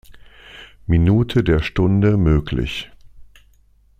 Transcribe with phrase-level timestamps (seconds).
[0.87, 2.89] Minute der Stunde möglich.